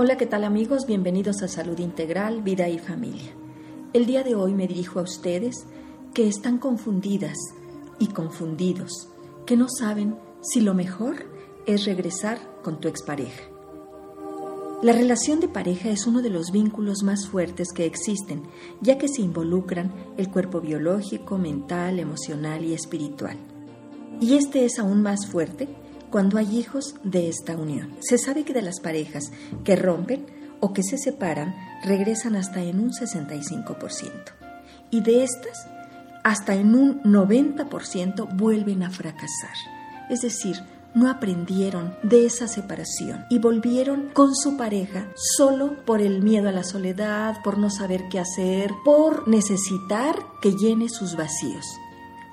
[0.00, 0.86] Hola, ¿qué tal amigos?
[0.86, 3.32] Bienvenidos a Salud Integral, Vida y Familia.
[3.92, 5.66] El día de hoy me dirijo a ustedes
[6.14, 7.36] que están confundidas
[7.98, 9.08] y confundidos,
[9.44, 11.16] que no saben si lo mejor
[11.66, 13.42] es regresar con tu expareja.
[14.84, 18.44] La relación de pareja es uno de los vínculos más fuertes que existen,
[18.80, 23.36] ya que se involucran el cuerpo biológico, mental, emocional y espiritual.
[24.20, 25.66] Y este es aún más fuerte
[26.10, 27.96] cuando hay hijos de esta unión.
[28.00, 29.30] Se sabe que de las parejas
[29.64, 30.26] que rompen
[30.60, 34.10] o que se separan regresan hasta en un 65%.
[34.90, 35.66] Y de estas,
[36.24, 39.54] hasta en un 90% vuelven a fracasar.
[40.10, 40.56] Es decir,
[40.94, 46.52] no aprendieron de esa separación y volvieron con su pareja solo por el miedo a
[46.52, 51.66] la soledad, por no saber qué hacer, por necesitar que llene sus vacíos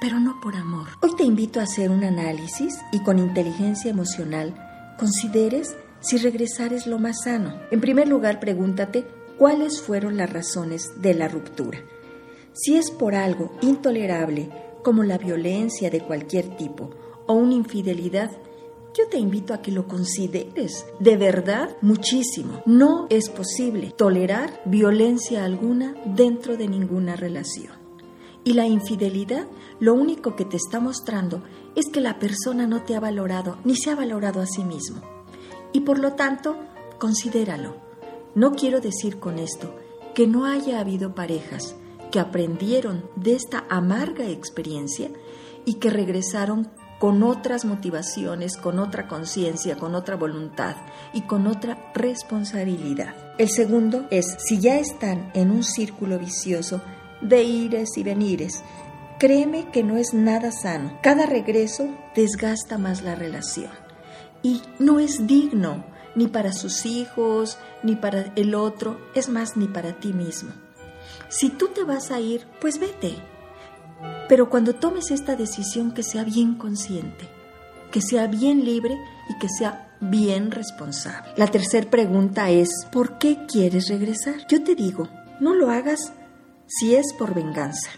[0.00, 0.88] pero no por amor.
[1.02, 4.54] Hoy te invito a hacer un análisis y con inteligencia emocional
[4.98, 7.60] consideres si regresar es lo más sano.
[7.70, 9.06] En primer lugar, pregúntate
[9.38, 11.80] cuáles fueron las razones de la ruptura.
[12.52, 14.50] Si es por algo intolerable
[14.82, 16.90] como la violencia de cualquier tipo
[17.26, 18.30] o una infidelidad,
[18.94, 22.62] yo te invito a que lo consideres de verdad muchísimo.
[22.66, 27.79] No es posible tolerar violencia alguna dentro de ninguna relación.
[28.44, 29.46] Y la infidelidad
[29.80, 31.42] lo único que te está mostrando
[31.74, 35.02] es que la persona no te ha valorado ni se ha valorado a sí mismo.
[35.72, 36.56] Y por lo tanto,
[36.98, 37.76] considéralo.
[38.34, 39.74] No quiero decir con esto
[40.14, 41.76] que no haya habido parejas
[42.10, 45.10] que aprendieron de esta amarga experiencia
[45.64, 50.76] y que regresaron con otras motivaciones, con otra conciencia, con otra voluntad
[51.14, 53.14] y con otra responsabilidad.
[53.38, 56.82] El segundo es, si ya están en un círculo vicioso,
[57.20, 58.62] de ires y venires.
[59.18, 60.98] Créeme que no es nada sano.
[61.02, 63.70] Cada regreso desgasta más la relación
[64.42, 65.84] y no es digno
[66.14, 70.50] ni para sus hijos, ni para el otro, es más, ni para ti mismo.
[71.28, 73.14] Si tú te vas a ir, pues vete.
[74.28, 77.28] Pero cuando tomes esta decisión que sea bien consciente,
[77.92, 78.96] que sea bien libre
[79.28, 81.30] y que sea bien responsable.
[81.36, 84.46] La tercera pregunta es, ¿por qué quieres regresar?
[84.48, 85.08] Yo te digo,
[85.38, 86.12] no lo hagas
[86.70, 87.90] si es por venganza,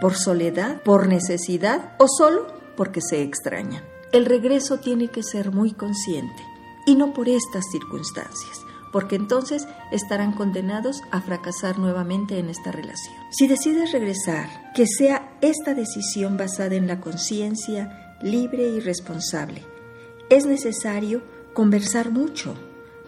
[0.00, 2.46] por soledad, por necesidad o solo
[2.76, 3.82] porque se extraña.
[4.12, 6.42] El regreso tiene que ser muy consciente
[6.86, 8.60] y no por estas circunstancias,
[8.92, 13.16] porque entonces estarán condenados a fracasar nuevamente en esta relación.
[13.30, 19.66] Si decides regresar, que sea esta decisión basada en la conciencia libre y responsable.
[20.30, 21.22] Es necesario
[21.54, 22.54] conversar mucho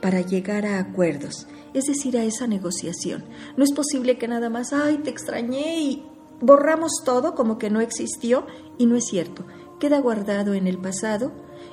[0.01, 1.47] para llegar a acuerdos
[1.77, 3.25] es decir, a esa negociación.
[3.59, 6.07] No es posible que nada más, ay, te extrañé y
[6.41, 8.47] borramos todo como que no existió
[8.79, 9.45] y no es cierto.
[9.79, 11.33] Queda guardado en el pasado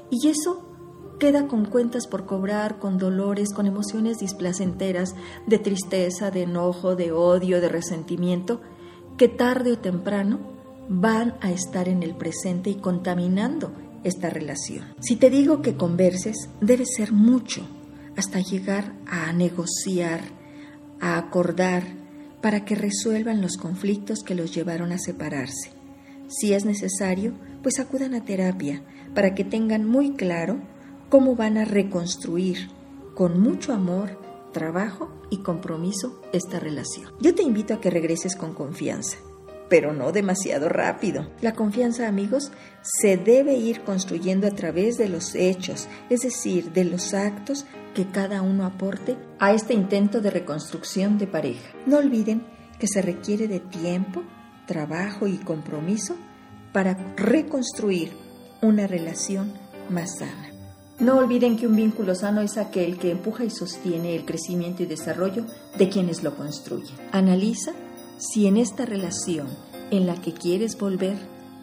[0.10, 0.68] y eso
[1.20, 5.16] queda con cuentas por cobrar, con dolores, con emociones displacenteras,
[5.48, 8.60] de tristeza, de enojo, de odio, de resentimiento,
[9.18, 10.40] que tarde o temprano
[10.90, 13.72] van a estar en el presente y contaminando
[14.04, 14.94] esta relación.
[15.00, 17.66] Si te digo que converses, debe ser mucho,
[18.18, 20.22] hasta llegar a negociar,
[21.00, 21.84] a acordar,
[22.42, 25.72] para que resuelvan los conflictos que los llevaron a separarse.
[26.28, 28.84] Si es necesario, pues acudan a terapia
[29.16, 30.60] para que tengan muy claro
[31.10, 32.70] cómo van a reconstruir
[33.16, 34.20] con mucho amor,
[34.52, 37.12] trabajo y compromiso esta relación.
[37.22, 39.18] Yo te invito a que regreses con confianza
[39.74, 41.32] pero no demasiado rápido.
[41.42, 42.52] La confianza, amigos,
[42.84, 48.06] se debe ir construyendo a través de los hechos, es decir, de los actos que
[48.06, 51.72] cada uno aporte a este intento de reconstrucción de pareja.
[51.88, 52.44] No olviden
[52.78, 54.22] que se requiere de tiempo,
[54.68, 56.18] trabajo y compromiso
[56.72, 58.12] para reconstruir
[58.62, 59.54] una relación
[59.90, 60.52] más sana.
[61.00, 64.86] No olviden que un vínculo sano es aquel que empuja y sostiene el crecimiento y
[64.86, 65.46] desarrollo
[65.80, 66.96] de quienes lo construyen.
[67.12, 67.74] Analiza
[68.24, 69.48] si en esta relación
[69.92, 71.18] en la que quieres volver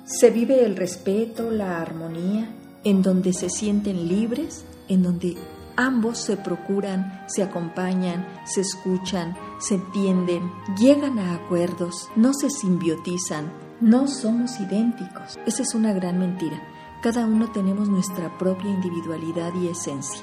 [0.05, 2.55] se vive el respeto, la armonía,
[2.85, 5.37] en donde se sienten libres, en donde
[5.77, 13.53] ambos se procuran, se acompañan, se escuchan, se entienden, llegan a acuerdos, no se simbiotizan,
[13.81, 15.39] no somos idénticos.
[15.47, 16.61] Esa es una gran mentira.
[17.03, 20.23] Cada uno tenemos nuestra propia individualidad y esencia.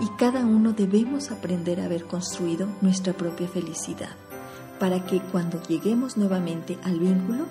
[0.00, 4.10] Y cada uno debemos aprender a haber construido nuestra propia felicidad
[4.78, 7.46] para que cuando lleguemos nuevamente al vínculo,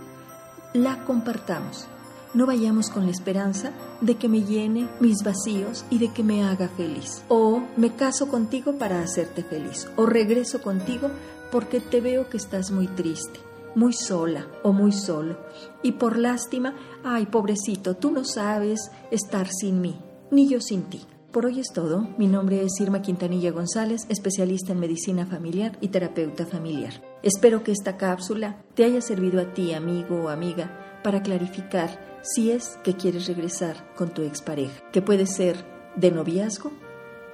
[0.73, 1.87] la compartamos.
[2.33, 6.43] No vayamos con la esperanza de que me llene mis vacíos y de que me
[6.43, 7.23] haga feliz.
[7.29, 9.87] O me caso contigo para hacerte feliz.
[9.95, 11.09] O regreso contigo
[11.49, 13.39] porque te veo que estás muy triste,
[13.73, 15.37] muy sola o muy solo.
[15.81, 16.73] Y por lástima,
[17.05, 19.97] ay pobrecito, tú no sabes estar sin mí,
[20.29, 21.01] ni yo sin ti.
[21.35, 22.07] Por hoy es todo.
[22.17, 26.93] Mi nombre es Irma Quintanilla González, especialista en medicina familiar y terapeuta familiar.
[27.23, 32.51] Espero que esta cápsula te haya servido a ti, amigo o amiga, para clarificar si
[32.51, 35.57] es que quieres regresar con tu expareja, que puede ser
[35.97, 36.71] de noviazgo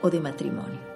[0.01, 0.90] o de matrimonio.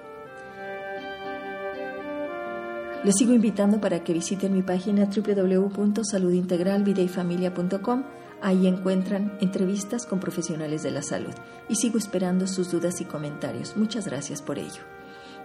[3.06, 8.04] Les sigo invitando para que visiten mi página www.saludintegralvideyfamilia.com
[8.42, 11.36] Ahí encuentran entrevistas con profesionales de la salud
[11.69, 13.78] y sigo esperando sus dudas y comentarios.
[13.78, 14.81] Muchas gracias por ello.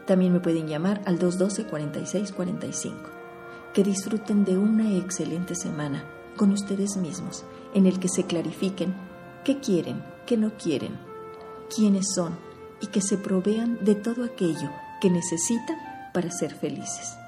[0.06, 2.94] También me pueden llamar al 212-4645.
[3.74, 6.02] Que disfruten de una excelente semana
[6.36, 8.94] con ustedes mismos, en el que se clarifiquen
[9.44, 10.96] qué quieren, qué no quieren,
[11.74, 12.38] quiénes son
[12.80, 14.70] y que se provean de todo aquello
[15.02, 15.76] que necesitan
[16.14, 17.19] para ser felices.